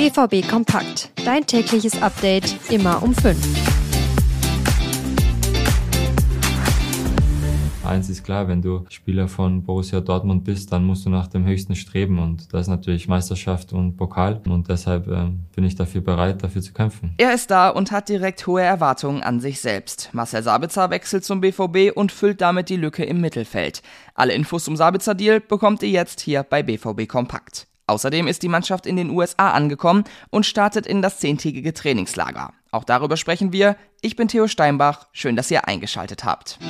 [0.00, 1.10] BVB Kompakt.
[1.26, 3.36] Dein tägliches Update immer um 5.
[7.84, 11.44] Eins ist klar, wenn du Spieler von Borussia Dortmund bist, dann musst du nach dem
[11.44, 16.00] Höchsten streben und das ist natürlich Meisterschaft und Pokal und deshalb äh, bin ich dafür
[16.00, 17.12] bereit, dafür zu kämpfen.
[17.18, 20.08] Er ist da und hat direkt hohe Erwartungen an sich selbst.
[20.14, 23.82] Marcel Sabitzer wechselt zum BVB und füllt damit die Lücke im Mittelfeld.
[24.14, 27.66] Alle Infos zum Sabitzer Deal bekommt ihr jetzt hier bei BVB Kompakt.
[27.90, 32.52] Außerdem ist die Mannschaft in den USA angekommen und startet in das zehntägige Trainingslager.
[32.70, 33.74] Auch darüber sprechen wir.
[34.00, 35.08] Ich bin Theo Steinbach.
[35.10, 36.60] Schön, dass ihr eingeschaltet habt.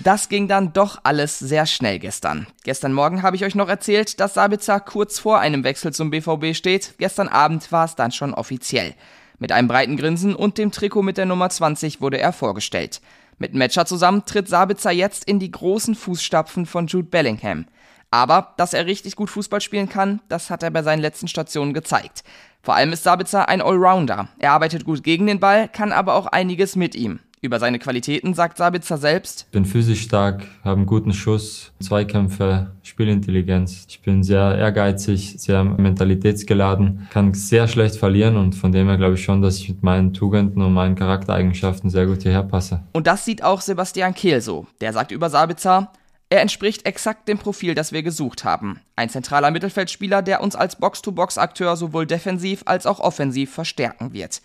[0.00, 2.46] Das ging dann doch alles sehr schnell gestern.
[2.64, 6.54] Gestern Morgen habe ich euch noch erzählt, dass Sabitzer kurz vor einem Wechsel zum BVB
[6.54, 6.96] steht.
[6.98, 8.94] Gestern Abend war es dann schon offiziell.
[9.38, 13.00] Mit einem breiten Grinsen und dem Trikot mit der Nummer 20 wurde er vorgestellt.
[13.38, 17.66] Mit Matcher zusammen tritt Sabitzer jetzt in die großen Fußstapfen von Jude Bellingham.
[18.10, 21.74] Aber dass er richtig gut Fußball spielen kann, das hat er bei seinen letzten Stationen
[21.74, 22.22] gezeigt.
[22.62, 24.28] Vor allem ist Sabitzer ein Allrounder.
[24.38, 27.18] Er arbeitet gut gegen den Ball, kann aber auch einiges mit ihm.
[27.44, 33.84] Über seine Qualitäten sagt Sabitzer selbst: Bin physisch stark, habe einen guten Schuss, Zweikämpfe, Spielintelligenz.
[33.86, 39.16] Ich bin sehr ehrgeizig, sehr mentalitätsgeladen, kann sehr schlecht verlieren und von dem her glaube
[39.16, 42.82] ich schon, dass ich mit meinen Tugenden und meinen Charaktereigenschaften sehr gut hierher passe.
[42.94, 44.66] Und das sieht auch Sebastian Kehl so.
[44.80, 45.92] Der sagt über Sabitzer,
[46.30, 48.80] er entspricht exakt dem Profil, das wir gesucht haben.
[48.96, 54.40] Ein zentraler Mittelfeldspieler, der uns als Box-to-Box-Akteur sowohl defensiv als auch offensiv verstärken wird.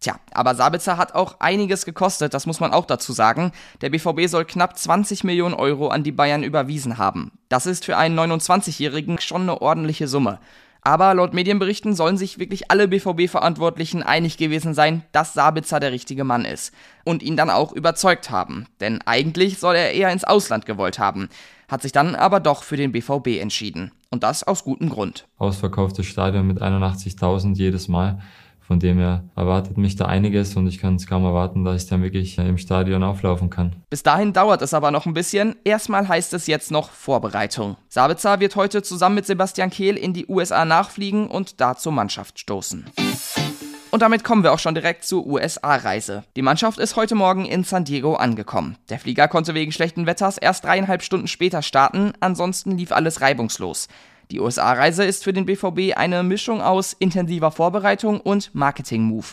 [0.00, 3.52] Tja, aber Sabitzer hat auch einiges gekostet, das muss man auch dazu sagen.
[3.80, 7.32] Der BVB soll knapp 20 Millionen Euro an die Bayern überwiesen haben.
[7.48, 10.38] Das ist für einen 29-Jährigen schon eine ordentliche Summe.
[10.86, 16.22] Aber laut Medienberichten sollen sich wirklich alle BVB-Verantwortlichen einig gewesen sein, dass Sabitzer der richtige
[16.22, 16.72] Mann ist.
[17.04, 18.66] Und ihn dann auch überzeugt haben.
[18.80, 21.28] Denn eigentlich soll er eher ins Ausland gewollt haben.
[21.66, 23.90] Hat sich dann aber doch für den BVB entschieden.
[24.10, 25.26] Und das aus gutem Grund.
[25.38, 28.20] Ausverkauftes Stadion mit 81.000 jedes Mal.
[28.66, 31.88] Von dem her erwartet mich da einiges und ich kann es kaum erwarten, dass ich
[31.88, 33.76] dann wirklich im Stadion auflaufen kann.
[33.90, 35.54] Bis dahin dauert es aber noch ein bisschen.
[35.62, 37.76] Erstmal heißt es jetzt noch Vorbereitung.
[37.88, 42.40] Sabitzer wird heute zusammen mit Sebastian Kehl in die USA nachfliegen und da zur Mannschaft
[42.40, 42.86] stoßen.
[43.92, 46.24] Und damit kommen wir auch schon direkt zur USA-Reise.
[46.34, 48.76] Die Mannschaft ist heute Morgen in San Diego angekommen.
[48.90, 53.88] Der Flieger konnte wegen schlechten Wetters erst dreieinhalb Stunden später starten, ansonsten lief alles reibungslos.
[54.32, 59.26] Die USA-Reise ist für den BVB eine Mischung aus intensiver Vorbereitung und Marketing-Move.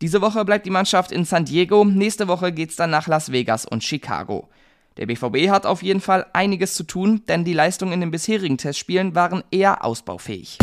[0.00, 3.64] Diese Woche bleibt die Mannschaft in San Diego, nächste Woche geht's dann nach Las Vegas
[3.64, 4.48] und Chicago.
[4.96, 8.58] Der BVB hat auf jeden Fall einiges zu tun, denn die Leistungen in den bisherigen
[8.58, 10.58] Testspielen waren eher ausbaufähig.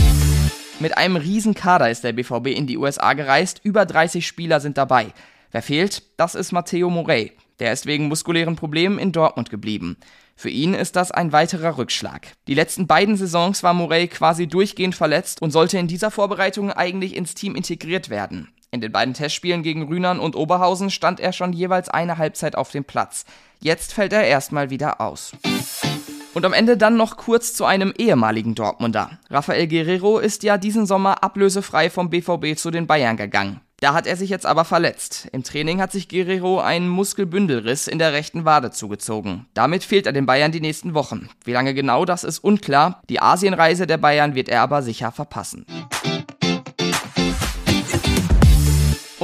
[0.80, 4.78] Mit einem riesen Kader ist der BVB in die USA gereist, über 30 Spieler sind
[4.78, 5.14] dabei.
[5.52, 6.04] Wer fehlt?
[6.18, 7.31] Das ist Matteo Morey.
[7.59, 9.98] Der ist wegen muskulären Problemen in Dortmund geblieben.
[10.40, 12.28] Für ihn ist das ein weiterer Rückschlag.
[12.48, 17.16] Die letzten beiden Saisons war Morey quasi durchgehend verletzt und sollte in dieser Vorbereitung eigentlich
[17.16, 18.48] ins Team integriert werden.
[18.70, 22.70] In den beiden Testspielen gegen Rühnern und Oberhausen stand er schon jeweils eine Halbzeit auf
[22.70, 23.25] dem Platz.
[23.62, 25.31] Jetzt fällt er erstmal wieder aus.
[26.36, 29.18] Und am Ende dann noch kurz zu einem ehemaligen Dortmunder.
[29.31, 33.59] Rafael Guerrero ist ja diesen Sommer ablösefrei vom BVB zu den Bayern gegangen.
[33.80, 35.28] Da hat er sich jetzt aber verletzt.
[35.34, 39.46] Im Training hat sich Guerrero einen Muskelbündelriss in der rechten Wade zugezogen.
[39.54, 41.30] Damit fehlt er den Bayern die nächsten Wochen.
[41.44, 43.04] Wie lange genau, das ist unklar.
[43.08, 45.68] Die Asienreise der Bayern wird er aber sicher verpassen.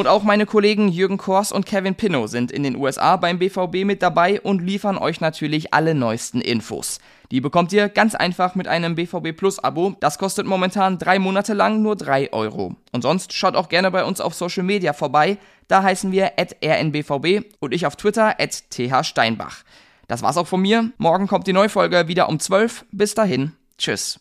[0.04, 3.86] Und auch meine Kollegen Jürgen Kors und Kevin Pinnow sind in den USA beim BVB
[3.86, 7.00] mit dabei und liefern euch natürlich alle neuesten Infos.
[7.32, 9.96] Die bekommt ihr ganz einfach mit einem BVB Plus Abo.
[10.02, 12.76] Das kostet momentan drei Monate lang nur drei Euro.
[12.92, 15.38] Und sonst schaut auch gerne bei uns auf Social Media vorbei.
[15.70, 19.64] Da heißen wir at rnbvb und ich auf Twitter at thsteinbach.
[20.10, 20.92] Das war's auch von mir.
[20.98, 22.84] Morgen kommt die Neufolge wieder um 12.
[22.92, 23.54] Bis dahin.
[23.78, 24.20] Tschüss.